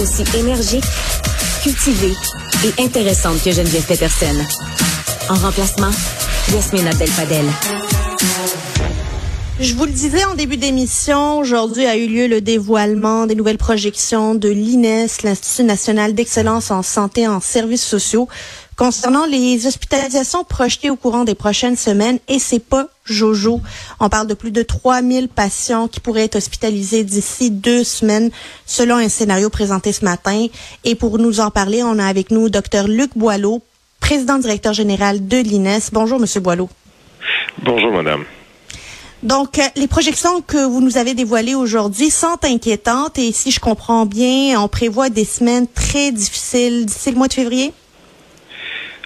aussi 0.00 0.24
énergique, 0.36 0.84
cultivée 1.62 2.14
et 2.64 2.82
intéressante 2.82 3.42
que 3.42 3.50
Geneviève 3.50 3.84
Peterson. 3.86 4.36
En 5.28 5.34
remplacement, 5.34 5.90
Yasmine 6.52 6.86
Abdel-Fadel. 6.86 7.44
Je 9.60 9.74
vous 9.74 9.86
le 9.86 9.90
disais 9.90 10.24
en 10.24 10.34
début 10.34 10.56
d'émission, 10.56 11.38
aujourd'hui 11.38 11.86
a 11.86 11.96
eu 11.96 12.06
lieu 12.06 12.28
le 12.28 12.40
dévoilement 12.40 13.26
des 13.26 13.34
nouvelles 13.34 13.58
projections 13.58 14.36
de 14.36 14.48
l'INES, 14.48 15.08
l'Institut 15.24 15.64
national 15.64 16.14
d'excellence 16.14 16.70
en 16.70 16.82
santé 16.82 17.26
en 17.26 17.40
services 17.40 17.84
sociaux, 17.84 18.28
concernant 18.78 19.26
les 19.26 19.66
hospitalisations 19.66 20.44
projetées 20.44 20.88
au 20.88 20.96
courant 20.96 21.24
des 21.24 21.34
prochaines 21.34 21.76
semaines. 21.76 22.20
Et 22.28 22.38
c'est 22.38 22.60
pas 22.60 22.86
Jojo. 23.04 23.60
On 23.98 24.08
parle 24.08 24.28
de 24.28 24.34
plus 24.34 24.52
de 24.52 24.62
3000 24.62 25.28
patients 25.28 25.88
qui 25.88 25.98
pourraient 25.98 26.24
être 26.24 26.36
hospitalisés 26.36 27.02
d'ici 27.02 27.50
deux 27.50 27.82
semaines, 27.82 28.30
selon 28.66 28.96
un 28.96 29.08
scénario 29.08 29.50
présenté 29.50 29.92
ce 29.92 30.04
matin. 30.04 30.46
Et 30.84 30.94
pour 30.94 31.18
nous 31.18 31.40
en 31.40 31.50
parler, 31.50 31.82
on 31.82 31.98
a 31.98 32.06
avec 32.06 32.30
nous 32.30 32.48
Dr 32.48 32.86
Luc 32.86 33.10
Boileau, 33.16 33.62
président 33.98 34.38
directeur 34.38 34.72
général 34.72 35.26
de 35.26 35.38
l'INES. 35.38 35.90
Bonjour, 35.92 36.20
Monsieur 36.20 36.40
Boileau. 36.40 36.70
Bonjour, 37.64 37.90
madame. 37.90 38.24
Donc, 39.24 39.58
euh, 39.58 39.62
les 39.74 39.88
projections 39.88 40.40
que 40.40 40.64
vous 40.64 40.80
nous 40.80 40.96
avez 40.96 41.14
dévoilées 41.14 41.56
aujourd'hui 41.56 42.08
sont 42.10 42.38
inquiétantes 42.44 43.18
et 43.18 43.32
si 43.32 43.50
je 43.50 43.58
comprends 43.58 44.06
bien, 44.06 44.60
on 44.60 44.68
prévoit 44.68 45.10
des 45.10 45.24
semaines 45.24 45.66
très 45.66 46.12
difficiles 46.12 46.86
d'ici 46.86 47.10
le 47.10 47.16
mois 47.16 47.26
de 47.26 47.32
février? 47.32 47.72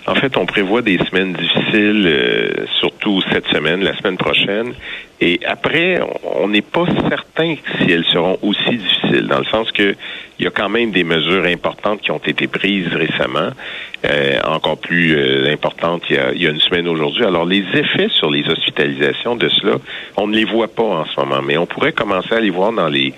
En 0.06 0.16
fait, 0.16 0.37
on 0.37 0.47
prévoit 0.47 0.83
des 0.83 0.98
semaines 0.98 1.33
difficiles, 1.33 2.06
euh, 2.06 2.66
surtout 2.80 3.23
cette 3.33 3.47
semaine, 3.48 3.84
la 3.84 3.97
semaine 3.97 4.16
prochaine. 4.16 4.74
Et 5.20 5.38
après, 5.47 6.01
on 6.24 6.48
n'est 6.48 6.62
pas 6.62 6.87
certain 7.09 7.55
si 7.79 7.93
elles 7.93 8.05
seront 8.07 8.37
aussi 8.43 8.77
difficiles, 8.77 9.29
dans 9.29 9.38
le 9.38 9.45
sens 9.45 9.70
que 9.70 9.95
il 10.38 10.45
y 10.45 10.48
a 10.48 10.51
quand 10.51 10.69
même 10.69 10.91
des 10.91 11.05
mesures 11.05 11.45
importantes 11.45 12.01
qui 12.01 12.10
ont 12.10 12.19
été 12.19 12.48
prises 12.48 12.93
récemment, 12.93 13.51
euh, 14.04 14.40
encore 14.45 14.78
plus 14.78 15.16
euh, 15.16 15.52
importantes 15.52 16.02
il 16.10 16.16
y, 16.16 16.18
a, 16.18 16.32
il 16.32 16.42
y, 16.42 16.46
a, 16.46 16.50
une 16.50 16.60
semaine 16.60 16.88
aujourd'hui. 16.88 17.24
Alors, 17.24 17.45
les 17.45 17.64
effets 17.74 18.08
sur 18.08 18.30
les 18.30 18.48
hospitalisations 18.48 19.36
de 19.36 19.48
cela, 19.48 19.76
on 20.16 20.26
ne 20.26 20.34
les 20.34 20.45
voit 20.45 20.68
pas 20.68 20.82
en 20.82 21.04
ce 21.06 21.20
moment, 21.20 21.42
mais 21.42 21.56
on 21.56 21.66
pourrait 21.66 21.92
commencer 21.92 22.34
à 22.34 22.40
les 22.40 22.50
voir 22.50 22.73
dans 22.73 22.88
les 22.88 23.14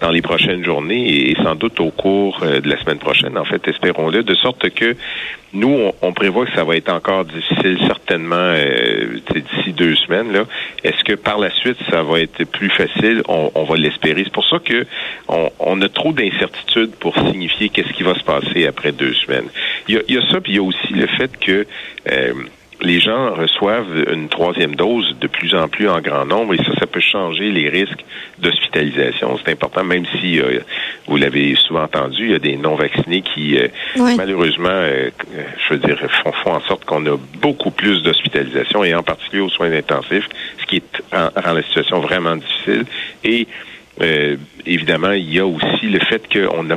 dans 0.00 0.10
les 0.10 0.20
prochaines 0.20 0.64
journées 0.64 1.30
et 1.30 1.36
sans 1.42 1.54
doute 1.54 1.80
au 1.80 1.90
cours 1.90 2.40
euh, 2.42 2.60
de 2.60 2.68
la 2.68 2.78
semaine 2.78 2.98
prochaine, 2.98 3.38
en 3.38 3.44
fait, 3.44 3.66
espérons-le, 3.66 4.22
de 4.22 4.34
sorte 4.34 4.68
que 4.70 4.94
nous, 5.52 5.68
on, 5.68 5.94
on, 6.02 6.12
prévoit 6.12 6.44
que 6.44 6.52
ça 6.54 6.64
va 6.64 6.76
être 6.76 6.92
encore 6.92 7.24
difficile, 7.24 7.78
certainement, 7.86 8.36
euh, 8.36 9.20
d'ici 9.34 9.72
deux 9.72 9.94
semaines. 9.94 10.32
Là. 10.32 10.44
Est-ce 10.84 11.02
que 11.02 11.14
par 11.14 11.38
la 11.38 11.50
suite, 11.50 11.78
ça 11.88 12.02
va 12.02 12.20
être 12.20 12.44
plus 12.44 12.68
facile? 12.68 13.22
On, 13.28 13.50
on 13.54 13.64
va 13.64 13.76
l'espérer. 13.76 14.24
C'est 14.24 14.32
pour 14.32 14.46
ça 14.46 14.58
que 14.58 14.84
on, 15.28 15.50
on 15.60 15.80
a 15.80 15.88
trop 15.88 16.12
d'incertitudes 16.12 16.94
pour 16.96 17.14
signifier 17.14 17.70
qu'est-ce 17.70 17.92
qui 17.94 18.02
va 18.02 18.14
se 18.14 18.24
passer 18.24 18.66
après 18.66 18.92
deux 18.92 19.14
semaines. 19.14 19.48
Il 19.88 20.02
y 20.08 20.18
a 20.18 20.25
ça, 20.30 20.40
puis 20.40 20.52
il 20.52 20.56
y 20.56 20.58
a 20.58 20.62
aussi 20.62 20.92
le 20.92 21.06
fait 21.06 21.36
que 21.38 21.66
euh, 22.10 22.32
les 22.82 23.00
gens 23.00 23.34
reçoivent 23.34 24.04
une 24.12 24.28
troisième 24.28 24.74
dose 24.74 25.16
de 25.20 25.26
plus 25.26 25.54
en 25.54 25.68
plus 25.68 25.88
en 25.88 26.00
grand 26.00 26.26
nombre 26.26 26.54
et 26.54 26.58
ça, 26.58 26.72
ça 26.78 26.86
peut 26.86 27.00
changer 27.00 27.50
les 27.50 27.68
risques 27.68 28.04
d'hospitalisation. 28.38 29.38
C'est 29.38 29.52
important, 29.52 29.82
même 29.82 30.04
si, 30.20 30.38
euh, 30.40 30.60
vous 31.06 31.16
l'avez 31.16 31.54
souvent 31.54 31.84
entendu, 31.84 32.26
il 32.26 32.32
y 32.32 32.34
a 32.34 32.38
des 32.38 32.56
non-vaccinés 32.56 33.22
qui, 33.22 33.56
euh, 33.56 33.68
oui. 33.96 34.14
malheureusement, 34.16 34.68
euh, 34.68 35.10
je 35.68 35.74
veux 35.74 35.80
dire, 35.80 35.98
font, 36.22 36.32
font 36.32 36.54
en 36.54 36.60
sorte 36.60 36.84
qu'on 36.84 37.04
a 37.06 37.16
beaucoup 37.40 37.70
plus 37.70 38.02
d'hospitalisation 38.02 38.84
et 38.84 38.94
en 38.94 39.02
particulier 39.02 39.42
aux 39.42 39.50
soins 39.50 39.72
intensifs, 39.72 40.28
ce 40.60 40.66
qui 40.66 40.76
est, 40.76 41.02
rend, 41.12 41.30
rend 41.34 41.52
la 41.52 41.62
situation 41.62 42.00
vraiment 42.00 42.36
difficile. 42.36 42.84
Et 43.24 43.46
évidemment, 44.66 45.12
il 45.12 45.32
y 45.32 45.38
a 45.38 45.46
aussi 45.46 45.86
le 45.86 46.00
fait 46.00 46.22
qu'on 46.30 46.68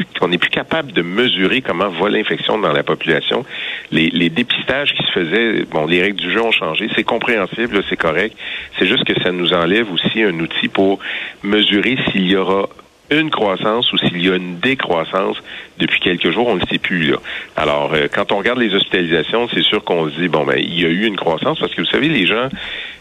a 0.00 0.24
on 0.24 0.28
n'est 0.28 0.38
plus 0.38 0.50
capable 0.50 0.92
de 0.92 1.02
mesurer 1.02 1.62
comment 1.62 1.88
va 1.88 2.08
l'infection 2.08 2.58
dans 2.58 2.72
la 2.72 2.82
population. 2.82 3.44
Les, 3.90 4.08
les, 4.10 4.30
dépistages 4.30 4.92
qui 4.94 5.02
se 5.02 5.10
faisaient, 5.12 5.64
bon, 5.70 5.86
les 5.86 6.00
règles 6.00 6.20
du 6.20 6.30
jeu 6.30 6.40
ont 6.40 6.52
changé, 6.52 6.88
c'est 6.94 7.04
compréhensible, 7.04 7.82
c'est 7.88 7.96
correct. 7.96 8.36
C'est 8.78 8.86
juste 8.86 9.04
que 9.04 9.20
ça 9.22 9.32
nous 9.32 9.52
enlève 9.52 9.90
aussi 9.92 10.22
un 10.22 10.38
outil 10.38 10.68
pour 10.68 10.98
mesurer 11.42 11.96
s'il 12.10 12.26
y 12.28 12.36
aura 12.36 12.68
une 13.10 13.30
croissance 13.30 13.92
ou 13.92 13.98
s'il 13.98 14.24
y 14.24 14.30
a 14.30 14.36
une 14.36 14.58
décroissance 14.58 15.36
depuis 15.78 16.00
quelques 16.00 16.30
jours, 16.30 16.48
on 16.48 16.54
ne 16.54 16.60
le 16.60 16.66
sait 16.66 16.78
plus 16.78 17.10
là. 17.10 17.18
Alors, 17.56 17.92
euh, 17.92 18.06
quand 18.12 18.32
on 18.32 18.38
regarde 18.38 18.58
les 18.58 18.74
hospitalisations, 18.74 19.48
c'est 19.52 19.62
sûr 19.62 19.84
qu'on 19.84 20.08
se 20.08 20.18
dit 20.18 20.28
bon 20.28 20.44
ben 20.44 20.58
il 20.58 20.80
y 20.80 20.86
a 20.86 20.88
eu 20.88 21.04
une 21.04 21.16
croissance 21.16 21.58
parce 21.58 21.74
que 21.74 21.82
vous 21.82 21.88
savez 21.88 22.08
les 22.08 22.26
gens 22.26 22.48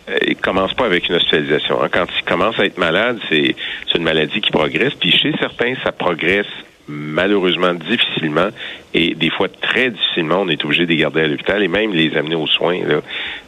euh, 0.09 0.18
commencent 0.41 0.74
pas 0.74 0.85
avec 0.85 1.07
une 1.07 1.16
hospitalisation. 1.16 1.81
Hein. 1.81 1.88
Quand 1.91 2.06
ils 2.18 2.25
commencent 2.25 2.59
à 2.59 2.66
être 2.66 2.78
malades, 2.78 3.19
c'est 3.30 3.56
une 3.96 4.03
maladie 4.03 4.41
qui 4.41 4.51
progresse. 4.51 4.94
Puis 4.96 5.12
chez 5.12 5.34
certains, 5.40 5.75
ça 5.84 5.91
progresse 5.91 6.47
malheureusement 6.88 7.74
difficilement 7.74 8.50
et 8.94 9.16
des 9.16 9.30
fois 9.30 9.47
très 9.47 9.90
difficilement, 9.90 10.42
on 10.42 10.50
est 10.50 10.64
obligé 10.66 10.86
de 10.86 10.90
les 10.90 10.97
garder 10.97 11.22
à 11.22 11.28
l'hôpital 11.28 11.64
et 11.64 11.68
même 11.68 11.94
les 11.94 12.16
amener 12.18 12.36
aux 12.36 12.47
soins, 12.47 12.80
là, 12.86 13.02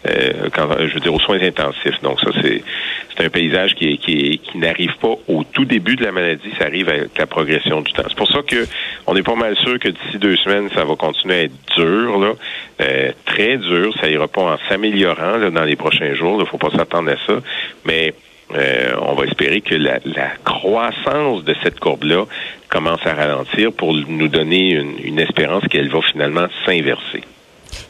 euh, 0.08 0.50
quand, 0.54 0.70
je 0.80 0.94
veux 0.94 1.00
dire 1.00 1.14
aux 1.14 1.20
soins 1.20 1.42
intensifs. 1.42 2.02
Donc 2.02 2.20
ça, 2.22 2.32
c'est 2.42 2.64
c'est 3.16 3.26
un 3.26 3.30
paysage 3.30 3.76
qui, 3.76 3.98
qui, 3.98 4.40
qui 4.40 4.58
n'arrive 4.58 4.96
pas 5.00 5.14
au 5.28 5.44
tout 5.44 5.66
début 5.66 5.96
de 5.96 6.04
la 6.04 6.12
maladie, 6.12 6.50
ça 6.58 6.66
arrive 6.66 6.90
avec 6.90 7.18
la 7.18 7.28
progression 7.28 7.82
du 7.82 7.92
temps. 7.94 8.04
C'est 8.08 8.18
pour 8.18 8.32
ça 8.32 8.42
que 8.42 8.66
on 9.06 9.16
est 9.16 9.24
pas 9.24 9.36
mal 9.36 9.56
sûr 9.58 9.78
que 9.80 9.90
d'ici 9.90 10.18
deux 10.18 10.36
semaines, 10.38 10.70
ça 10.74 10.84
va 10.84 10.96
continuer 10.96 11.36
à 11.36 11.44
être 11.44 11.76
dur, 11.76 12.20
là, 12.20 12.34
euh, 12.82 13.12
très 13.26 13.58
dur. 13.58 13.94
Ça 14.00 14.10
ira 14.10 14.28
pas 14.28 14.42
en 14.42 14.58
s'améliorant 14.70 15.50
dans 15.52 15.64
les 15.64 15.76
prochains 15.76 16.14
jours. 16.16 16.42
Il 16.42 16.48
faut 16.48 16.58
pas 16.58 16.72
s'attendre 16.72 17.12
à 17.12 17.18
ça, 17.28 17.40
mais 17.86 18.14
euh, 18.56 18.96
on 19.02 19.16
va 19.16 19.26
espérer 19.26 19.62
que 19.62 19.76
la, 19.76 20.00
croissance 20.44 21.44
de 21.44 21.56
cette 21.64 21.80
courbe-là 21.80 22.26
commence 22.70 23.06
à 23.06 23.14
ralentir 23.14 23.72
pour 23.72 23.94
nous 23.94 24.28
donner 24.28 24.72
une, 24.72 25.20
espérance 25.20 25.64
qu'elle 25.70 25.90
va 25.90 26.02
finalement 26.12 26.48
s'inverser. 26.66 27.24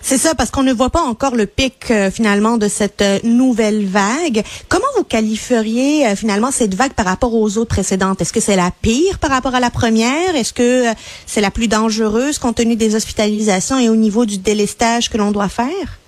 C'est 0.01 0.17
ça, 0.17 0.33
parce 0.35 0.49
qu'on 0.49 0.63
ne 0.63 0.73
voit 0.73 0.89
pas 0.89 1.01
encore 1.01 1.35
le 1.35 1.45
pic 1.45 1.91
euh, 1.91 2.09
finalement 2.09 2.57
de 2.57 2.67
cette 2.67 3.01
euh, 3.01 3.19
nouvelle 3.23 3.85
vague. 3.85 4.43
Comment 4.69 4.85
vous 4.97 5.03
qualifieriez 5.03 6.15
finalement 6.15 6.51
cette 6.51 6.73
vague 6.73 6.93
par 6.93 7.05
rapport 7.05 7.33
aux 7.33 7.57
autres 7.57 7.75
précédentes? 7.75 8.21
Est-ce 8.21 8.33
que 8.33 8.39
c'est 8.39 8.55
la 8.55 8.71
pire 8.81 9.19
par 9.19 9.31
rapport 9.31 9.55
à 9.55 9.59
la 9.59 9.69
première? 9.69 10.35
Est-ce 10.35 10.53
que 10.53 10.85
c'est 11.25 11.41
la 11.41 11.51
plus 11.51 11.67
dangereuse 11.67 12.37
compte 12.37 12.55
tenu 12.55 12.75
des 12.75 12.95
hospitalisations 12.95 13.79
et 13.79 13.89
au 13.89 13.95
niveau 13.95 14.25
du 14.25 14.37
délestage 14.37 15.09
que 15.09 15.17
l'on 15.17 15.31
doit 15.31 15.49
faire? 15.49 15.99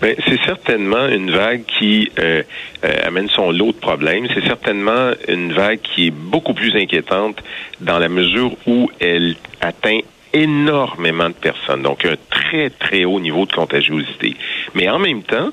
C'est 0.00 0.40
certainement 0.44 1.08
une 1.08 1.30
vague 1.30 1.64
qui 1.64 2.10
euh, 2.18 2.42
euh, 2.84 2.94
amène 3.04 3.28
son 3.28 3.50
lot 3.50 3.72
de 3.72 3.78
problèmes. 3.78 4.26
C'est 4.34 4.46
certainement 4.46 5.10
une 5.26 5.52
vague 5.52 5.80
qui 5.80 6.06
est 6.06 6.10
beaucoup 6.10 6.54
plus 6.54 6.74
inquiétante 6.76 7.42
dans 7.80 7.98
la 7.98 8.08
mesure 8.08 8.52
où 8.66 8.90
elle 9.00 9.34
atteint 9.60 10.00
énormément 10.32 11.28
de 11.28 11.34
personnes, 11.34 11.82
donc 11.82 12.04
un 12.04 12.16
très 12.30 12.70
très 12.70 13.04
haut 13.04 13.20
niveau 13.20 13.46
de 13.46 13.52
contagiosité. 13.52 14.36
Mais 14.74 14.88
en 14.88 14.98
même 14.98 15.22
temps, 15.22 15.50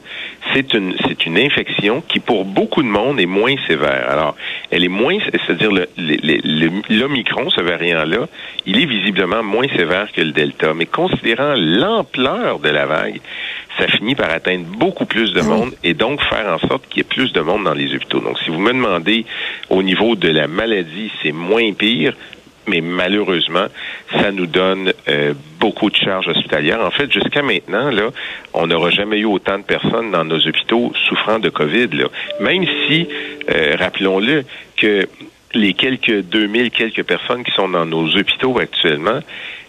c'est 0.54 0.74
une 0.74 0.96
c'est 1.08 1.26
une 1.26 1.38
infection 1.38 2.02
qui 2.02 2.20
pour 2.20 2.46
beaucoup 2.46 2.84
de 2.84 2.88
monde 2.88 3.20
est 3.20 3.26
moins 3.26 3.56
sévère. 3.68 4.10
Alors, 4.10 4.36
elle 4.72 4.84
est 4.84 4.90
moins, 4.90 5.18
c'est-à-dire 5.32 5.72
l'omicron, 6.90 7.50
ce 7.50 7.62
variant-là, 7.62 8.28
il 8.66 8.80
est 8.82 8.86
visiblement 8.86 9.44
moins 9.44 9.68
sévère 9.76 10.12
que 10.12 10.22
le 10.22 10.32
delta. 10.32 10.74
Mais 10.74 10.86
considérant 10.86 11.54
l'ampleur 11.56 12.60
de 12.60 12.70
la 12.70 12.86
vague, 12.86 13.22
ça 13.78 13.88
finit 13.88 14.16
par 14.16 14.32
atteindre 14.32 14.66
beaucoup 14.66 15.06
plus 15.06 15.34
de 15.34 15.42
monde 15.42 15.74
et 15.84 15.94
donc 15.94 16.22
faire 16.24 16.48
en 16.48 16.68
sorte 16.68 16.88
qu'il 16.88 16.98
y 16.98 17.02
ait 17.02 17.04
plus 17.04 17.34
de 17.34 17.42
monde 17.42 17.64
dans 17.66 17.74
les 17.74 17.94
hôpitaux. 17.94 18.20
Donc, 18.20 18.40
si 18.40 18.50
vous 18.50 18.60
me 18.60 18.72
demandez 18.72 19.26
au 19.70 19.84
niveau 19.84 20.16
de 20.16 20.30
la 20.30 20.48
maladie, 20.48 21.12
c'est 21.22 21.32
moins 21.32 21.74
pire, 21.74 22.16
mais 22.68 22.82
malheureusement, 22.82 23.66
ça 24.12 24.32
nous 24.32 24.48
donne 24.48 24.94
euh, 25.08 25.34
beaucoup 25.60 25.90
de 25.90 25.96
charges 25.96 26.28
hospitalières. 26.28 26.80
En 26.80 26.92
fait, 26.92 27.12
jusqu'à 27.12 27.42
maintenant, 27.42 27.90
là, 27.92 28.10
on 28.54 28.68
n'aura 28.68 28.90
jamais 28.90 29.20
eu 29.20 29.26
autant 29.26 29.58
de 29.58 29.64
personnes 29.64 30.12
dans 30.12 30.24
nos 30.24 30.40
hôpitaux 30.40 30.92
souffrant 31.08 31.40
de 31.40 31.50
COVID. 31.50 31.88
Là. 31.94 32.06
Même 32.40 32.66
si, 32.88 33.08
euh, 33.50 33.76
rappelons-le, 33.78 34.46
que 34.78 35.08
les 35.56 35.74
quelques 35.74 36.22
2000 36.24 36.72
quelques 36.72 37.04
personnes 37.04 37.44
qui 37.44 37.52
sont 37.52 37.70
dans 37.70 37.86
nos 37.86 38.08
hôpitaux 38.16 38.60
actuellement, 38.60 39.20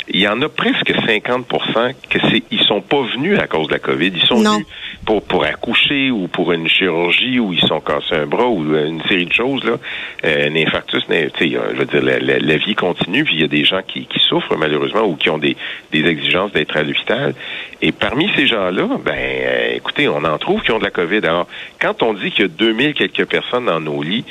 il 0.08 0.20
y 0.20 0.28
en 0.28 0.40
a 0.42 0.48
presque 0.48 0.90
50% 0.90 1.94
que 2.08 2.18
c'est 2.30 2.42
ils 2.50 2.62
sont 2.62 2.80
pas 2.80 3.02
venus 3.14 3.38
à 3.38 3.46
cause 3.46 3.68
de 3.68 3.72
la 3.72 3.78
COVID, 3.78 4.12
ils 4.14 4.26
sont 4.26 4.40
non. 4.40 4.54
venus 4.54 4.66
pour 5.06 5.22
pour 5.22 5.44
accoucher 5.44 6.10
ou 6.10 6.28
pour 6.28 6.52
une 6.52 6.68
chirurgie 6.68 7.38
ou 7.38 7.52
ils 7.52 7.60
sont 7.60 7.80
cassés 7.80 8.16
un 8.16 8.26
bras 8.26 8.48
ou 8.48 8.76
une 8.76 9.00
série 9.08 9.26
de 9.26 9.32
choses 9.32 9.64
là, 9.64 9.76
euh, 10.24 10.48
un 10.48 10.56
infarctus, 10.56 11.04
tu 11.06 11.14
sais, 11.14 11.30
je 11.40 11.76
veux 11.76 11.86
dire 11.86 12.02
la, 12.02 12.56
vie 12.56 12.74
continue 12.74 13.24
puis 13.24 13.36
il 13.36 13.40
y 13.40 13.44
a 13.44 13.48
des 13.48 13.64
gens 13.64 13.82
qui, 13.86 14.06
qui 14.06 14.18
souffrent 14.18 14.56
malheureusement 14.58 15.04
ou 15.04 15.14
qui 15.14 15.30
ont 15.30 15.38
des 15.38 15.56
des 15.92 16.04
exigences 16.04 16.52
d'être 16.52 16.76
à 16.76 16.82
l'hôpital 16.82 17.34
et 17.82 17.92
parmi 17.92 18.28
ces 18.34 18.46
gens-là, 18.46 18.88
ben 19.04 19.14
euh, 19.14 19.74
écoutez, 19.76 20.08
on 20.08 20.24
en 20.24 20.38
trouve 20.38 20.62
qui 20.62 20.72
ont 20.72 20.78
de 20.78 20.84
la 20.84 20.90
COVID. 20.90 21.20
Alors 21.24 21.46
quand 21.80 22.02
on 22.02 22.14
dit 22.14 22.30
qu'il 22.30 22.42
y 22.42 22.44
a 22.44 22.48
2000 22.48 22.94
quelques 22.94 23.26
personnes 23.26 23.66
dans 23.66 23.80
nos 23.80 24.02
lits, 24.02 24.24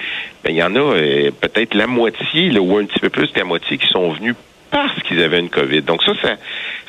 ben 0.43 0.51
il 0.51 0.57
y 0.57 0.63
en 0.63 0.75
a 0.75 0.79
euh, 0.79 1.31
peut-être 1.39 1.73
la 1.73 1.87
moitié 1.87 2.49
là, 2.49 2.59
ou 2.59 2.77
un 2.77 2.85
petit 2.85 2.99
peu 2.99 3.09
plus 3.09 3.31
de 3.31 3.39
la 3.39 3.45
moitié 3.45 3.77
qui 3.77 3.87
sont 3.87 4.11
venus 4.11 4.35
parce 4.75 5.01
qu'ils 5.03 5.23
avaient 5.23 5.39
une 5.39 5.49
COVID. 5.49 5.83
Donc 5.83 6.03
ça, 6.03 6.11
ça, 6.21 6.35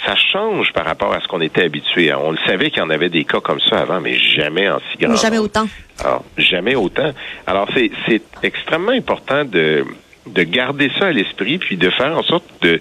ça 0.05 0.17
change 0.17 0.73
par 0.73 0.85
rapport 0.85 1.15
à 1.15 1.21
ce 1.21 1.29
qu'on 1.29 1.41
était 1.41 1.63
habitué. 1.63 2.13
On 2.13 2.33
le 2.33 2.39
savait 2.45 2.71
qu'il 2.71 2.81
y 2.81 2.85
en 2.85 2.91
avait 2.91 3.11
des 3.11 3.23
cas 3.23 3.39
comme 3.39 3.61
ça 3.61 3.79
avant, 3.79 4.01
mais 4.01 4.19
jamais 4.19 4.69
en 4.69 4.81
si 4.91 4.99
grand. 4.99 5.15
Jamais 5.15 5.39
autant. 5.39 5.69
Alors, 6.05 6.25
jamais 6.37 6.75
autant. 6.75 7.13
Alors, 7.47 7.69
c'est, 7.75 7.93
c'est 8.09 8.23
extrêmement 8.43 8.91
important 8.91 9.45
de, 9.45 9.85
de 10.27 10.43
garder 10.43 10.91
ça 10.99 11.07
à 11.07 11.13
l'esprit, 11.13 11.59
puis 11.59 11.77
de 11.77 11.89
faire 11.91 12.19
en 12.19 12.25
sorte 12.25 12.45
de, 12.61 12.81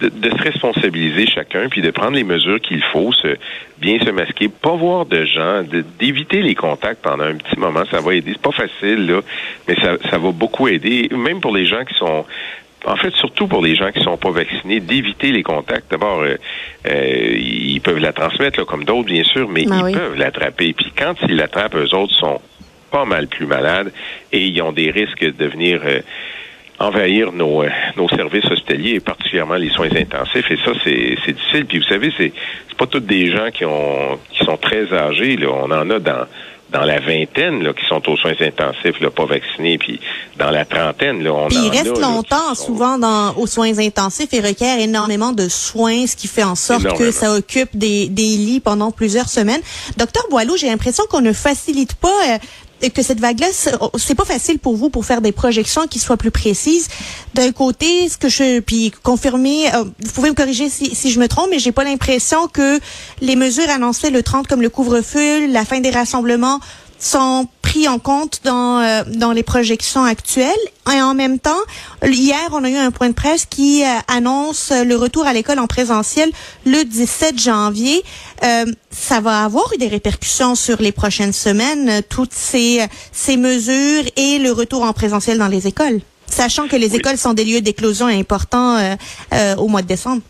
de, 0.00 0.30
se 0.30 0.42
responsabiliser 0.42 1.26
chacun, 1.26 1.68
puis 1.68 1.82
de 1.82 1.90
prendre 1.90 2.12
les 2.12 2.22
mesures 2.22 2.60
qu'il 2.60 2.82
faut, 2.92 3.12
se, 3.12 3.36
bien 3.78 3.98
se 3.98 4.10
masquer, 4.10 4.48
pas 4.48 4.76
voir 4.76 5.04
de 5.04 5.24
gens, 5.24 5.64
d'éviter 5.98 6.42
les 6.42 6.54
contacts 6.54 7.02
pendant 7.02 7.24
un 7.24 7.34
petit 7.34 7.58
moment, 7.58 7.82
ça 7.90 8.00
va 8.00 8.14
aider. 8.14 8.32
C'est 8.34 8.42
pas 8.42 8.52
facile, 8.52 9.06
là, 9.06 9.20
mais 9.66 9.74
ça, 9.74 9.96
ça 10.10 10.18
va 10.18 10.30
beaucoup 10.30 10.68
aider, 10.68 11.08
même 11.10 11.40
pour 11.40 11.52
les 11.52 11.66
gens 11.66 11.84
qui 11.84 11.94
sont 11.94 12.24
en 12.86 12.96
fait, 12.96 13.12
surtout 13.14 13.46
pour 13.46 13.62
les 13.62 13.74
gens 13.74 13.90
qui 13.90 14.02
sont 14.02 14.16
pas 14.16 14.30
vaccinés, 14.30 14.80
d'éviter 14.80 15.32
les 15.32 15.42
contacts. 15.42 15.90
D'abord, 15.90 16.20
euh, 16.20 16.36
euh, 16.86 17.36
ils 17.36 17.80
peuvent 17.80 17.98
la 17.98 18.12
transmettre, 18.12 18.58
là, 18.58 18.64
comme 18.66 18.84
d'autres, 18.84 19.06
bien 19.06 19.24
sûr, 19.24 19.48
mais 19.48 19.64
ben 19.64 19.88
ils 19.88 19.94
peuvent 19.94 20.16
l'attraper. 20.16 20.72
Puis 20.72 20.92
quand 20.96 21.14
ils 21.22 21.36
l'attrapent, 21.36 21.76
eux 21.76 21.94
autres 21.94 22.14
sont 22.14 22.40
pas 22.90 23.04
mal 23.04 23.26
plus 23.26 23.46
malades 23.46 23.92
et 24.32 24.46
ils 24.46 24.62
ont 24.62 24.72
des 24.72 24.90
risques 24.90 25.24
de 25.24 25.46
venir 25.46 25.80
euh, 25.84 26.00
envahir 26.78 27.32
nos, 27.32 27.62
euh, 27.62 27.68
nos 27.96 28.08
services 28.08 28.44
hospitaliers 28.44 28.94
et 28.94 29.00
particulièrement 29.00 29.56
les 29.56 29.70
soins 29.70 29.88
intensifs. 29.96 30.50
Et 30.50 30.58
ça, 30.58 30.72
c'est, 30.84 31.16
c'est 31.24 31.32
difficile. 31.32 31.66
Puis 31.66 31.78
vous 31.78 31.86
savez, 31.86 32.12
c'est, 32.16 32.32
c'est 32.68 32.76
pas 32.76 32.86
tous 32.86 33.00
des 33.00 33.30
gens 33.30 33.50
qui 33.52 33.64
ont 33.64 34.18
qui 34.30 34.44
sont 34.44 34.56
très 34.56 34.92
âgés. 34.92 35.36
Là. 35.36 35.48
On 35.50 35.70
en 35.70 35.90
a 35.90 35.98
dans 35.98 36.26
dans 36.74 36.84
la 36.84 36.98
vingtaine 36.98 37.62
là, 37.62 37.72
qui 37.72 37.86
sont 37.86 38.02
aux 38.10 38.16
soins 38.16 38.34
intensifs, 38.40 39.00
là, 39.00 39.08
pas 39.08 39.26
vaccinés, 39.26 39.78
puis 39.78 40.00
dans 40.36 40.50
la 40.50 40.64
trentaine, 40.64 41.22
là, 41.22 41.32
on 41.32 41.46
puis 41.46 41.56
en 41.56 41.62
ils 41.62 41.70
restent 41.70 42.00
longtemps, 42.00 42.54
souvent 42.54 42.98
dans, 42.98 43.32
aux 43.36 43.46
soins 43.46 43.78
intensifs 43.78 44.34
et 44.34 44.40
requièrent 44.40 44.80
énormément 44.80 45.32
de 45.32 45.48
soins, 45.48 46.06
ce 46.08 46.16
qui 46.16 46.26
fait 46.26 46.42
en 46.42 46.56
sorte 46.56 46.98
que 46.98 47.12
ça 47.12 47.32
occupe 47.32 47.70
des, 47.74 48.08
des 48.08 48.36
lits 48.36 48.60
pendant 48.60 48.90
plusieurs 48.90 49.28
semaines. 49.28 49.60
Docteur 49.96 50.24
Boileau, 50.30 50.56
j'ai 50.56 50.66
l'impression 50.66 51.04
qu'on 51.08 51.20
ne 51.20 51.32
facilite 51.32 51.94
pas 51.94 52.08
euh, 52.08 52.38
que 52.90 53.02
cette 53.02 53.20
vague-là, 53.20 53.46
oh, 53.80 53.90
c'est 53.96 54.14
pas 54.14 54.24
facile 54.24 54.58
pour 54.58 54.76
vous 54.76 54.90
pour 54.90 55.04
faire 55.04 55.20
des 55.20 55.32
projections 55.32 55.86
qui 55.86 55.98
soient 55.98 56.16
plus 56.16 56.30
précises. 56.30 56.88
D'un 57.34 57.52
côté, 57.52 58.08
ce 58.08 58.16
que 58.16 58.28
je 58.28 58.60
puis 58.60 58.92
confirmer, 59.02 59.72
euh, 59.74 59.84
vous 59.84 60.12
pouvez 60.12 60.30
me 60.30 60.34
corriger 60.34 60.68
si, 60.68 60.94
si 60.94 61.10
je 61.10 61.20
me 61.20 61.28
trompe, 61.28 61.48
mais 61.50 61.58
j'ai 61.58 61.72
pas 61.72 61.84
l'impression 61.84 62.48
que 62.48 62.78
les 63.20 63.36
mesures 63.36 63.68
annoncées 63.70 64.10
le 64.10 64.22
30 64.22 64.46
comme 64.46 64.62
le 64.62 64.70
couvre-feu, 64.70 65.46
la 65.46 65.64
fin 65.64 65.80
des 65.80 65.90
rassemblements 65.90 66.60
sont 67.04 67.46
pris 67.60 67.86
en 67.86 67.98
compte 67.98 68.40
dans, 68.44 68.80
euh, 68.80 69.02
dans 69.06 69.32
les 69.32 69.42
projections 69.42 70.04
actuelles. 70.04 70.52
Et 70.94 71.00
en 71.00 71.14
même 71.14 71.38
temps, 71.38 71.50
hier, 72.02 72.48
on 72.52 72.64
a 72.64 72.70
eu 72.70 72.76
un 72.76 72.90
point 72.90 73.08
de 73.08 73.14
presse 73.14 73.46
qui 73.46 73.84
euh, 73.84 73.86
annonce 74.08 74.72
le 74.72 74.96
retour 74.96 75.26
à 75.26 75.32
l'école 75.32 75.58
en 75.58 75.66
présentiel 75.66 76.30
le 76.64 76.84
17 76.84 77.38
janvier. 77.38 78.02
Euh, 78.42 78.64
ça 78.90 79.20
va 79.20 79.44
avoir 79.44 79.64
eu 79.74 79.78
des 79.78 79.88
répercussions 79.88 80.54
sur 80.54 80.80
les 80.80 80.92
prochaines 80.92 81.32
semaines, 81.32 82.02
toutes 82.08 82.32
ces, 82.32 82.80
ces 83.12 83.36
mesures 83.36 84.04
et 84.16 84.38
le 84.38 84.52
retour 84.52 84.82
en 84.82 84.92
présentiel 84.92 85.38
dans 85.38 85.48
les 85.48 85.66
écoles, 85.66 86.00
sachant 86.26 86.68
que 86.68 86.76
les 86.76 86.96
écoles 86.96 87.18
sont 87.18 87.34
des 87.34 87.44
lieux 87.44 87.60
d'éclosion 87.60 88.06
importants 88.06 88.78
au 89.58 89.68
mois 89.68 89.82
de 89.82 89.86
décembre. 89.86 90.22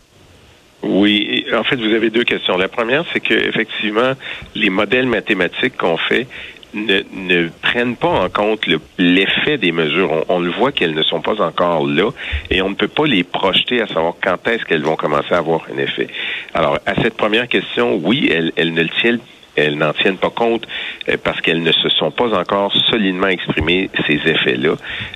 Oui, 0.83 1.45
en 1.53 1.63
fait, 1.63 1.77
vous 1.77 1.93
avez 1.93 2.09
deux 2.09 2.23
questions. 2.23 2.57
La 2.57 2.67
première, 2.67 3.05
c'est 3.11 3.19
que 3.19 3.33
effectivement, 3.33 4.13
les 4.53 4.69
modèles 4.69 5.07
mathématiques 5.07 5.77
qu'on 5.77 5.97
fait 5.97 6.27
ne, 6.75 7.01
ne 7.13 7.49
prennent 7.61 7.95
pas 7.95 8.09
en 8.09 8.29
compte 8.29 8.67
l'effet 8.97 9.57
des 9.57 9.71
mesures. 9.71 10.25
On, 10.29 10.39
le 10.39 10.51
voit 10.51 10.71
qu'elles 10.71 10.93
ne 10.93 11.03
sont 11.03 11.21
pas 11.21 11.41
encore 11.41 11.87
là 11.87 12.11
et 12.49 12.61
on 12.61 12.69
ne 12.69 12.75
peut 12.75 12.87
pas 12.87 13.05
les 13.05 13.23
projeter 13.23 13.81
à 13.81 13.87
savoir 13.87 14.13
quand 14.21 14.47
est-ce 14.47 14.65
qu'elles 14.65 14.83
vont 14.83 14.95
commencer 14.95 15.33
à 15.33 15.37
avoir 15.37 15.61
un 15.73 15.77
effet. 15.77 16.07
Alors, 16.53 16.79
à 16.85 16.95
cette 17.01 17.15
première 17.15 17.47
question, 17.47 17.99
oui, 18.03 18.29
elles, 18.31 18.51
elles 18.55 18.73
ne 18.73 18.83
le 18.83 18.89
tiennent 18.89 19.19
elles 19.57 19.77
n'en 19.77 19.93
tiennent 19.93 20.17
pas 20.17 20.29
compte 20.29 20.67
euh, 21.07 21.15
parce 21.23 21.39
qu'elles 21.39 21.63
ne 21.63 21.71
se 21.71 21.87
sont 21.87 22.11
pas 22.11 22.37
encore 22.37 22.73
solidement 22.89 23.27
exprimées 23.27 23.89
ces 24.05 24.15
effets-là. 24.15 24.75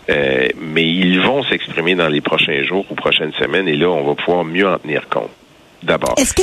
Euh, 0.09 0.47
mais 0.57 0.87
ils 0.87 1.19
vont 1.19 1.43
s'exprimer 1.43 1.95
dans 1.95 2.07
les 2.07 2.21
prochains 2.21 2.63
jours 2.63 2.85
ou 2.89 2.95
prochaines 2.95 3.33
semaines 3.33 3.67
et 3.67 3.75
là, 3.75 3.89
on 3.89 4.03
va 4.03 4.15
pouvoir 4.15 4.45
mieux 4.45 4.65
en 4.67 4.77
tenir 4.77 5.09
compte 5.09 5.29
d'abord. 5.83 6.15
Est-ce 6.17 6.33
que, 6.33 6.41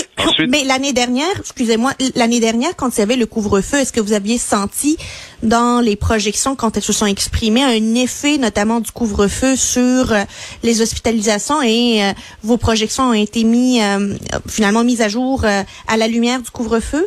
mais 0.48 0.64
l'année 0.64 0.92
dernière, 0.92 1.38
excusez-moi, 1.38 1.92
l'année 2.14 2.40
dernière, 2.40 2.74
quand 2.76 2.96
il 2.96 3.00
y 3.00 3.02
avait 3.02 3.16
le 3.16 3.26
couvre-feu, 3.26 3.78
est-ce 3.78 3.92
que 3.92 4.00
vous 4.00 4.12
aviez 4.12 4.38
senti 4.38 4.96
dans 5.42 5.80
les 5.80 5.96
projections, 5.96 6.56
quand 6.56 6.76
elles 6.76 6.82
se 6.82 6.92
sont 6.92 7.06
exprimées, 7.06 7.62
un 7.62 7.94
effet 7.94 8.38
notamment 8.38 8.80
du 8.80 8.90
couvre-feu 8.90 9.56
sur 9.56 10.12
euh, 10.12 10.24
les 10.62 10.80
hospitalisations 10.80 11.62
et 11.62 12.02
euh, 12.02 12.12
vos 12.42 12.56
projections 12.56 13.10
ont 13.10 13.12
été 13.12 13.44
mis, 13.44 13.82
euh, 13.82 14.14
finalement 14.48 14.84
mises 14.84 15.02
à 15.02 15.08
jour 15.08 15.44
à 15.44 15.96
la 15.96 16.08
lumière 16.08 16.40
du 16.40 16.50
couvre-feu? 16.50 17.06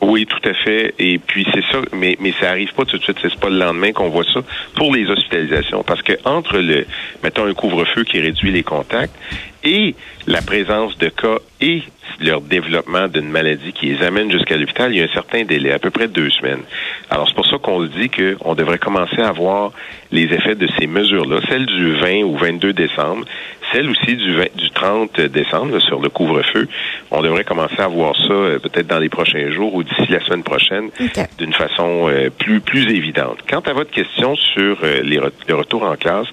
Oui, 0.00 0.26
tout 0.26 0.48
à 0.48 0.54
fait. 0.54 0.94
Et 0.98 1.18
puis 1.18 1.46
c'est 1.52 1.64
ça, 1.72 1.80
mais 1.92 2.16
mais 2.20 2.32
ça 2.40 2.50
arrive 2.50 2.72
pas 2.74 2.84
tout 2.84 2.98
de 2.98 3.02
suite. 3.02 3.18
C'est 3.20 3.40
pas 3.40 3.50
le 3.50 3.58
lendemain 3.58 3.92
qu'on 3.92 4.08
voit 4.08 4.24
ça 4.24 4.40
pour 4.74 4.94
les 4.94 5.06
hospitalisations, 5.10 5.82
parce 5.82 6.02
que 6.02 6.12
entre 6.24 6.58
le, 6.58 6.86
mettons 7.24 7.46
un 7.46 7.54
couvre-feu 7.54 8.04
qui 8.04 8.20
réduit 8.20 8.52
les 8.52 8.62
contacts 8.62 9.14
et 9.64 9.96
la 10.26 10.40
présence 10.40 10.96
de 10.98 11.08
cas 11.08 11.38
et 11.60 11.82
leur 12.20 12.40
développement 12.40 13.08
d'une 13.08 13.28
maladie 13.28 13.72
qui 13.72 13.86
les 13.86 14.02
amène 14.04 14.30
jusqu'à 14.30 14.56
l'hôpital, 14.56 14.92
il 14.92 14.98
y 14.98 15.02
a 15.02 15.04
un 15.04 15.12
certain 15.12 15.44
délai, 15.44 15.72
à 15.72 15.78
peu 15.78 15.90
près 15.90 16.08
deux 16.08 16.30
semaines. 16.30 16.62
Alors 17.10 17.28
c'est 17.28 17.34
pour 17.34 17.46
ça 17.46 17.58
qu'on 17.58 17.84
dit 17.84 18.08
qu'on 18.08 18.54
devrait 18.54 18.78
commencer 18.78 19.20
à 19.20 19.32
voir 19.32 19.72
les 20.10 20.24
effets 20.24 20.54
de 20.54 20.68
ces 20.78 20.86
mesures-là, 20.86 21.40
celle 21.48 21.66
du 21.66 21.94
20 21.96 22.22
ou 22.22 22.36
22 22.36 22.72
décembre, 22.72 23.24
celle 23.72 23.90
aussi 23.90 24.16
du, 24.16 24.34
20, 24.34 24.56
du 24.56 24.70
30 24.70 25.20
décembre 25.20 25.78
sur 25.80 26.00
le 26.00 26.08
couvre-feu. 26.08 26.68
On 27.10 27.22
devrait 27.22 27.44
commencer 27.44 27.80
à 27.80 27.88
voir 27.88 28.14
ça 28.16 28.32
euh, 28.32 28.58
peut-être 28.58 28.86
dans 28.86 28.98
les 28.98 29.08
prochains 29.08 29.50
jours 29.50 29.74
ou 29.74 29.82
d'ici 29.82 30.06
la 30.08 30.20
semaine 30.20 30.42
prochaine 30.42 30.90
d'une 31.38 31.52
façon 31.52 32.08
euh, 32.08 32.30
plus 32.30 32.60
plus 32.60 32.90
évidente. 32.92 33.38
Quant 33.48 33.60
à 33.60 33.72
votre 33.72 33.90
question 33.90 34.36
sur 34.36 34.78
euh, 34.82 35.02
les 35.02 35.18
le 35.48 35.54
retour 35.54 35.82
en 35.82 35.96
classe, 35.96 36.28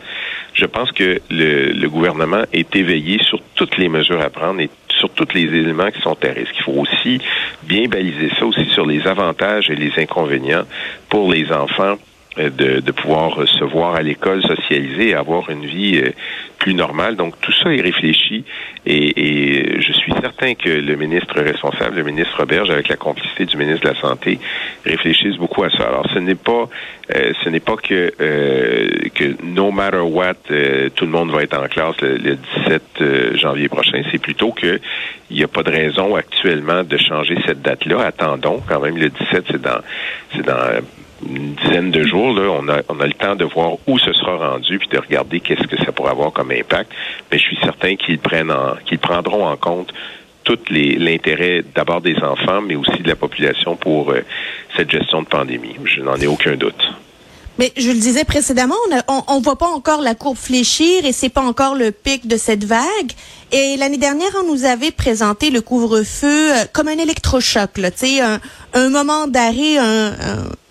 je 0.53 0.65
pense 0.65 0.91
que 0.91 1.21
le, 1.29 1.71
le 1.71 1.89
gouvernement 1.89 2.43
est 2.53 2.75
éveillé 2.75 3.19
sur 3.23 3.39
toutes 3.55 3.77
les 3.77 3.89
mesures 3.89 4.21
à 4.21 4.29
prendre 4.29 4.61
et 4.61 4.69
sur 4.89 5.09
tous 5.09 5.33
les 5.33 5.43
éléments 5.43 5.91
qui 5.91 6.01
sont 6.01 6.17
à 6.23 6.27
risque. 6.27 6.55
Il 6.57 6.63
faut 6.63 6.79
aussi 6.79 7.19
bien 7.63 7.87
baliser 7.87 8.29
ça 8.39 8.45
aussi 8.45 8.65
sur 8.69 8.85
les 8.85 9.05
avantages 9.07 9.69
et 9.69 9.75
les 9.75 9.91
inconvénients 9.97 10.63
pour 11.09 11.31
les 11.31 11.51
enfants 11.51 11.97
de, 12.37 12.79
de, 12.79 12.91
pouvoir 12.91 13.47
se 13.47 13.63
voir 13.63 13.95
à 13.95 14.01
l'école, 14.01 14.41
socialiser 14.41 15.13
avoir 15.13 15.49
une 15.49 15.65
vie 15.65 16.01
euh, 16.03 16.11
plus 16.59 16.73
normale. 16.73 17.15
Donc 17.15 17.39
tout 17.41 17.51
ça 17.51 17.73
est 17.73 17.81
réfléchi 17.81 18.43
et, 18.85 19.73
et, 19.75 19.81
je 19.81 19.93
suis 19.93 20.13
certain 20.21 20.53
que 20.53 20.69
le 20.69 20.95
ministre 20.95 21.39
responsable, 21.41 21.97
le 21.97 22.03
ministre 22.03 22.37
Roberge, 22.37 22.69
avec 22.69 22.87
la 22.89 22.97
complicité 22.97 23.45
du 23.45 23.57
ministre 23.57 23.83
de 23.83 23.93
la 23.93 23.99
Santé, 23.99 24.39
réfléchissent 24.85 25.37
beaucoup 25.37 25.63
à 25.63 25.69
ça. 25.69 25.83
Alors 25.83 26.05
ce 26.13 26.19
n'est 26.19 26.35
pas 26.35 26.67
euh, 27.15 27.33
ce 27.43 27.49
n'est 27.49 27.59
pas 27.59 27.75
que 27.77 28.11
que 29.13 29.35
no 29.43 29.71
matter 29.71 29.97
what 29.97 30.35
tout 30.95 31.05
le 31.05 31.11
monde 31.11 31.31
va 31.31 31.43
être 31.43 31.57
en 31.57 31.67
classe 31.67 31.99
le, 32.01 32.17
le 32.17 32.37
17 32.65 33.37
janvier 33.37 33.69
prochain. 33.69 34.01
C'est 34.11 34.21
plutôt 34.21 34.51
que 34.51 34.79
il 35.29 35.37
n'y 35.37 35.43
a 35.43 35.47
pas 35.47 35.63
de 35.63 35.71
raison 35.71 36.15
actuellement 36.15 36.83
de 36.83 36.97
changer 36.97 37.37
cette 37.45 37.61
date-là. 37.61 38.01
Attendons 38.05 38.61
quand 38.67 38.79
même 38.79 38.97
le 38.97 39.09
17, 39.09 39.45
c'est 39.49 39.61
dans 39.61 39.79
c'est 40.33 40.45
dans 40.45 40.81
une 41.23 41.53
dizaine 41.55 41.91
de 41.91 42.03
jours, 42.03 42.33
là, 42.33 42.49
on 42.49 42.67
a, 42.67 42.81
on 42.89 42.99
a 42.99 43.07
le 43.07 43.13
temps 43.13 43.35
de 43.35 43.45
voir 43.45 43.73
où 43.87 43.97
ce 43.97 44.11
sera 44.13 44.51
rendu 44.51 44.79
puis 44.79 44.87
de 44.89 44.97
regarder 44.97 45.39
qu'est-ce 45.39 45.67
que 45.67 45.77
ça 45.77 45.91
pourrait 45.91 46.11
avoir 46.11 46.31
comme 46.31 46.51
impact. 46.51 46.91
Mais 47.31 47.37
je 47.37 47.43
suis 47.43 47.57
certain 47.63 47.95
qu'ils 47.95 48.19
prennent 48.19 48.53
qu'ils 48.85 48.99
prendront 48.99 49.47
en 49.47 49.55
compte 49.55 49.93
tout 50.43 50.59
l'intérêt 50.69 51.63
d'abord 51.73 52.01
des 52.01 52.17
enfants, 52.17 52.61
mais 52.61 52.75
aussi 52.75 53.01
de 53.01 53.07
la 53.07 53.15
population 53.15 53.75
pour 53.75 54.11
euh, 54.11 54.21
cette 54.77 54.91
gestion 54.91 55.23
de 55.23 55.27
pandémie. 55.27 55.75
Je 55.83 56.01
n'en 56.01 56.15
ai 56.15 56.27
aucun 56.27 56.55
doute. 56.55 56.93
Mais 57.57 57.71
je 57.77 57.89
le 57.89 57.97
disais 57.97 58.25
précédemment, 58.25 58.75
on 59.07 59.39
ne 59.39 59.43
voit 59.43 59.57
pas 59.57 59.67
encore 59.67 60.01
la 60.01 60.13
courbe 60.13 60.37
fléchir 60.37 61.05
et 61.05 61.13
c'est 61.13 61.29
pas 61.29 61.41
encore 61.41 61.75
le 61.75 61.91
pic 61.91 62.27
de 62.27 62.35
cette 62.35 62.65
vague. 62.65 63.11
Et 63.51 63.77
l'année 63.77 63.97
dernière, 63.97 64.31
on 64.43 64.51
nous 64.51 64.65
avait 64.65 64.91
présenté 64.91 65.49
le 65.51 65.61
couvre-feu 65.61 66.51
euh, 66.51 66.65
comme 66.73 66.89
un 66.89 66.97
électrochoc, 66.97 67.77
là, 67.77 67.89
un, 68.21 68.39
un 68.73 68.89
moment 68.89 69.27
d'arrêt, 69.27 69.77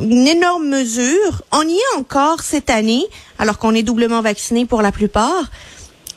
une 0.01 0.29
énorme 0.29 0.69
mesure. 0.69 1.43
On 1.53 1.63
y 1.63 1.75
est 1.75 1.97
encore 1.97 2.43
cette 2.43 2.69
année, 2.69 3.05
alors 3.39 3.59
qu'on 3.59 3.75
est 3.75 3.83
doublement 3.83 4.21
vacciné 4.21 4.67
pour 4.67 4.83
la 4.83 4.93
plupart. 4.93 5.51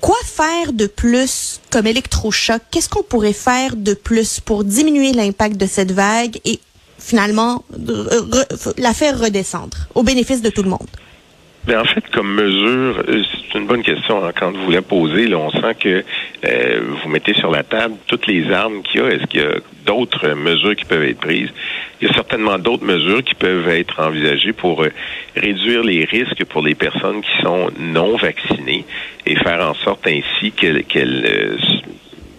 Quoi 0.01 0.17
faire 0.25 0.73
de 0.73 0.85
plus 0.85 1.59
comme 1.71 1.87
électrochoc? 1.87 2.61
Qu'est-ce 2.69 2.89
qu'on 2.89 3.03
pourrait 3.03 3.33
faire 3.33 3.75
de 3.75 3.93
plus 3.93 4.39
pour 4.39 4.63
diminuer 4.63 5.11
l'impact 5.13 5.57
de 5.57 5.65
cette 5.65 5.91
vague 5.91 6.39
et 6.45 6.59
finalement 6.99 7.63
la 8.77 8.93
faire 8.93 9.19
redescendre 9.19 9.77
au 9.95 10.03
bénéfice 10.03 10.41
de 10.41 10.49
tout 10.49 10.63
le 10.63 10.69
monde? 10.69 10.87
Bien, 11.67 11.81
en 11.81 11.85
fait, 11.85 12.09
comme 12.13 12.33
mesure, 12.33 13.03
euh, 13.09 13.23
c'est 13.51 13.59
une 13.59 13.67
bonne 13.67 13.83
question 13.83 14.23
hein, 14.23 14.31
quand 14.33 14.55
vous 14.55 14.71
la 14.71 14.81
posez. 14.81 15.35
On 15.35 15.51
sent 15.51 15.75
que 15.77 16.05
euh, 16.45 16.81
vous 17.03 17.09
mettez 17.09 17.33
sur 17.33 17.51
la 17.51 17.63
table 17.63 17.95
toutes 18.07 18.25
les 18.25 18.49
armes 18.53 18.81
qu'il 18.83 19.01
y 19.01 19.03
a. 19.03 19.09
Est-ce 19.09 19.25
qu'il 19.25 19.41
y 19.41 19.43
a 19.43 19.59
d'autres 19.85 20.29
mesures 20.29 20.77
qui 20.77 20.85
peuvent 20.85 21.03
être 21.03 21.19
prises? 21.19 21.49
Il 21.99 22.07
y 22.07 22.09
a 22.09 22.13
certainement 22.13 22.57
d'autres 22.57 22.85
mesures 22.85 23.21
qui 23.21 23.35
peuvent 23.35 23.67
être 23.67 23.99
envisagées 23.99 24.53
pour 24.53 24.81
euh, 24.81 24.91
réduire 25.35 25.83
les 25.83 26.05
risques 26.05 26.45
pour 26.45 26.61
les 26.61 26.73
personnes 26.73 27.21
qui 27.21 27.41
sont 27.43 27.69
non 27.77 28.15
vaccinées 28.15 28.85
et 29.25 29.35
faire 29.35 29.59
en 29.69 29.73
sorte 29.73 30.07
ainsi 30.07 30.53
qu'elles 30.53 30.85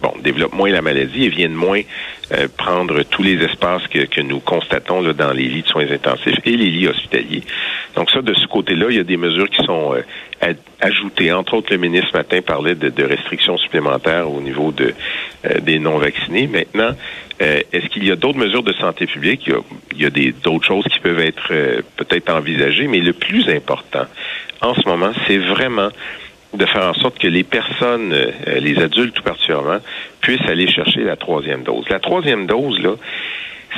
bon, 0.01 0.13
développent 0.21 0.53
moins 0.53 0.69
la 0.69 0.81
maladie 0.81 1.25
et 1.25 1.29
viennent 1.29 1.53
moins 1.53 1.81
euh, 2.31 2.47
prendre 2.57 3.03
tous 3.03 3.23
les 3.23 3.41
espaces 3.43 3.85
que, 3.87 4.05
que 4.05 4.21
nous 4.21 4.39
constatons 4.39 5.01
là, 5.01 5.13
dans 5.13 5.31
les 5.31 5.47
lits 5.47 5.63
de 5.63 5.67
soins 5.67 5.89
intensifs 5.89 6.39
et 6.45 6.57
les 6.57 6.69
lits 6.69 6.87
hospitaliers. 6.87 7.43
Donc 7.95 8.11
ça, 8.11 8.21
de 8.21 8.33
ce 8.33 8.45
côté-là, 8.47 8.87
il 8.89 8.97
y 8.97 8.99
a 8.99 9.03
des 9.03 9.17
mesures 9.17 9.49
qui 9.49 9.63
sont 9.65 9.95
euh, 9.95 10.53
ajoutées. 10.79 11.31
Entre 11.31 11.53
autres, 11.55 11.71
le 11.71 11.77
ministre 11.77 12.11
matin 12.13 12.41
parlait 12.41 12.75
de, 12.75 12.89
de 12.89 13.03
restrictions 13.03 13.57
supplémentaires 13.57 14.29
au 14.29 14.41
niveau 14.41 14.71
de, 14.71 14.93
euh, 15.45 15.59
des 15.59 15.79
non-vaccinés. 15.79 16.47
Maintenant, 16.47 16.91
est-ce 17.41 17.87
qu'il 17.87 18.05
y 18.05 18.11
a 18.11 18.17
d'autres 18.17 18.37
mesures 18.37 18.63
de 18.63 18.73
santé 18.73 19.05
publique? 19.05 19.43
Il 19.47 19.53
y 19.53 19.55
a, 19.55 19.59
il 19.93 20.01
y 20.01 20.05
a 20.05 20.09
des, 20.09 20.33
d'autres 20.33 20.65
choses 20.65 20.83
qui 20.91 20.99
peuvent 20.99 21.21
être 21.21 21.53
peut-être 21.95 22.29
envisagées, 22.33 22.87
mais 22.87 22.99
le 22.99 23.13
plus 23.13 23.47
important 23.47 24.05
en 24.61 24.73
ce 24.73 24.87
moment, 24.87 25.11
c'est 25.25 25.37
vraiment 25.37 25.89
de 26.53 26.65
faire 26.65 26.89
en 26.89 26.93
sorte 26.93 27.19
que 27.19 27.27
les 27.27 27.43
personnes, 27.43 28.11
euh, 28.13 28.59
les 28.59 28.79
adultes 28.79 29.13
tout 29.13 29.23
particulièrement, 29.23 29.79
puissent 30.21 30.47
aller 30.47 30.67
chercher 30.67 31.01
la 31.01 31.15
troisième 31.15 31.63
dose. 31.63 31.87
La 31.89 31.99
troisième 31.99 32.47
dose, 32.47 32.79
là, 32.79 32.95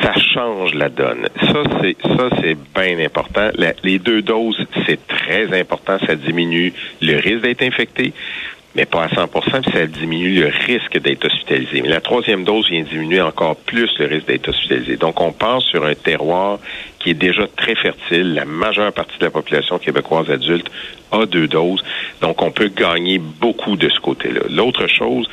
ça 0.01 0.13
change 0.13 0.73
la 0.73 0.89
donne. 0.89 1.27
Ça, 1.41 1.63
c'est 1.81 1.97
ça, 2.01 2.29
c'est 2.41 2.57
bien 2.73 3.03
important. 3.05 3.49
les 3.83 3.99
deux 3.99 4.21
doses, 4.21 4.65
c'est 4.85 5.05
très 5.07 5.59
important. 5.59 5.97
Ça 6.05 6.15
diminue 6.15 6.73
le 7.01 7.17
risque 7.17 7.41
d'être 7.41 7.61
infecté 7.61 8.13
mais 8.75 8.85
pas 8.85 9.03
à 9.03 9.07
100% 9.07 9.61
puis 9.61 9.71
ça 9.71 9.85
diminue 9.85 10.39
le 10.39 10.51
risque 10.65 10.97
d'être 10.99 11.25
hospitalisé. 11.25 11.81
Mais 11.81 11.89
la 11.89 12.01
troisième 12.01 12.43
dose 12.43 12.69
vient 12.69 12.83
diminuer 12.83 13.21
encore 13.21 13.55
plus 13.55 13.89
le 13.99 14.05
risque 14.05 14.27
d'être 14.27 14.49
hospitalisé. 14.49 14.97
Donc, 14.97 15.19
on 15.19 15.31
passe 15.31 15.63
sur 15.63 15.85
un 15.85 15.93
terroir 15.93 16.59
qui 16.99 17.09
est 17.09 17.15
déjà 17.15 17.47
très 17.47 17.75
fertile. 17.75 18.33
La 18.33 18.45
majeure 18.45 18.93
partie 18.93 19.17
de 19.19 19.25
la 19.25 19.31
population 19.31 19.77
québécoise 19.77 20.29
adulte 20.29 20.69
a 21.11 21.25
deux 21.25 21.47
doses. 21.47 21.83
Donc, 22.21 22.41
on 22.41 22.51
peut 22.51 22.69
gagner 22.69 23.19
beaucoup 23.19 23.75
de 23.75 23.89
ce 23.89 23.99
côté-là. 23.99 24.41
L'autre 24.49 24.87
chose, 24.87 25.29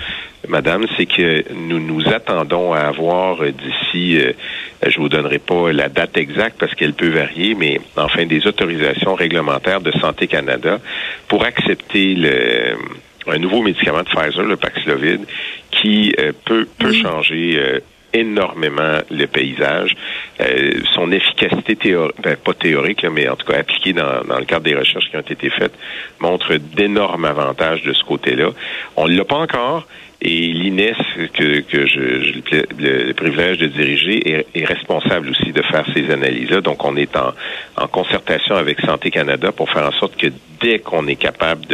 madame, 0.49 0.87
c'est 0.97 1.07
que 1.07 1.45
nous 1.52 1.78
nous 1.78 2.09
attendons 2.09 2.73
à 2.73 2.80
avoir 2.80 3.37
d'ici, 3.45 4.18
euh, 4.18 4.33
je 4.85 4.99
vous 4.99 5.09
donnerai 5.09 5.38
pas 5.38 5.73
la 5.73 5.88
date 5.88 6.16
exacte 6.16 6.57
parce 6.59 6.75
qu'elle 6.75 6.95
peut 6.95 7.11
varier, 7.11 7.54
mais 7.54 7.80
enfin 7.97 8.26
des 8.26 8.47
autorisations 8.49 9.14
réglementaires 9.14 9.80
de 9.80 9.92
Santé 9.92 10.26
Canada 10.26 10.80
pour 11.28 11.45
accepter 11.45 12.14
le 12.14 12.76
un 13.27 13.39
nouveau 13.39 13.63
médicament 13.63 14.03
de 14.03 14.09
Pfizer, 14.09 14.45
le 14.45 14.57
Paxlovid, 14.57 15.21
qui 15.71 16.15
euh, 16.19 16.33
peut, 16.45 16.67
peut 16.79 16.93
changer 16.93 17.59
euh, 17.59 17.81
énormément 18.12 18.99
le 19.11 19.27
paysage. 19.27 19.97
Euh, 20.41 20.81
son 20.95 21.11
efficacité 21.12 21.77
théorique, 21.77 22.17
ben, 22.23 22.37
pas 22.37 22.55
théorique, 22.55 23.05
mais 23.05 23.29
en 23.29 23.37
tout 23.37 23.47
cas 23.47 23.59
appliquée 23.59 23.93
dans, 23.93 24.23
dans, 24.25 24.38
le 24.38 24.45
cadre 24.45 24.65
des 24.65 24.75
recherches 24.75 25.11
qui 25.11 25.17
ont 25.17 25.21
été 25.21 25.50
faites, 25.50 25.75
montre 26.21 26.55
d'énormes 26.57 27.25
avantages 27.25 27.83
de 27.83 27.93
ce 27.93 28.05
côté-là. 28.05 28.50
On 28.97 29.09
ne 29.09 29.17
l'a 29.17 29.25
pas 29.25 29.37
encore. 29.37 29.87
Et 30.21 30.49
l'INES, 30.49 30.97
que, 31.33 31.61
que 31.61 31.87
je, 31.87 32.25
je 32.25 32.33
le, 32.77 33.12
privilège 33.12 33.59
de 33.59 33.67
diriger, 33.67 34.29
est, 34.29 34.47
est, 34.53 34.65
responsable 34.65 35.31
aussi 35.31 35.53
de 35.53 35.62
faire 35.62 35.85
ces 35.95 36.11
analyses-là. 36.11 36.61
Donc, 36.61 36.85
on 36.85 36.97
est 36.97 37.17
en, 37.17 37.33
en 37.77 37.87
concertation 37.87 38.57
avec 38.57 38.81
Santé 38.81 39.12
Canada 39.12 39.53
pour 39.53 39.71
faire 39.71 39.87
en 39.87 39.93
sorte 39.93 40.17
que 40.17 40.27
dès 40.61 40.81
qu'on 40.81 41.07
est 41.07 41.17
capable 41.17 41.67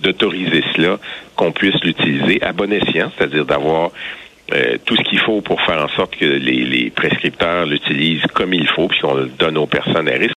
d'autoriser 0.00 0.64
cela, 0.74 0.98
qu'on 1.36 1.52
puisse 1.52 1.78
l'utiliser 1.84 2.42
à 2.42 2.52
bon 2.52 2.72
escient, 2.72 3.10
c'est-à-dire 3.16 3.44
d'avoir 3.44 3.90
euh, 4.52 4.76
tout 4.84 4.94
ce 4.96 5.02
qu'il 5.02 5.18
faut 5.20 5.40
pour 5.40 5.60
faire 5.62 5.82
en 5.82 5.88
sorte 5.88 6.16
que 6.16 6.24
les, 6.24 6.90
prescripteurs 6.90 7.64
l'utilisent 7.64 8.26
comme 8.34 8.52
il 8.52 8.68
faut, 8.68 8.88
puis 8.88 9.00
qu'on 9.00 9.14
le 9.14 9.26
donne 9.26 9.56
aux 9.56 9.66
personnes 9.66 10.08
à 10.08 10.12
risque. 10.12 10.32